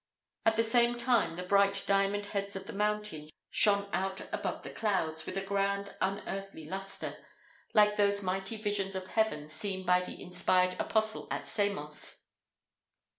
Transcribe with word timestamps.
At 0.47 0.55
the 0.55 0.63
same 0.63 0.97
time, 0.97 1.35
the 1.35 1.43
bright 1.43 1.83
diamond 1.85 2.25
heads 2.33 2.55
of 2.55 2.65
the 2.65 2.73
mountains 2.73 3.29
shone 3.51 3.87
out 3.93 4.19
above 4.33 4.63
the 4.63 4.71
clouds, 4.71 5.27
with 5.27 5.37
a 5.37 5.43
grand, 5.45 5.95
unearthly 6.01 6.65
lustre, 6.67 7.17
like 7.75 7.97
those 7.97 8.23
mighty 8.23 8.57
visions 8.57 8.95
of 8.95 9.05
heaven 9.05 9.47
seen 9.47 9.85
by 9.85 9.99
the 9.99 10.19
inspired 10.19 10.75
apostle 10.79 11.27
at 11.29 11.47
Samos. 11.47 12.23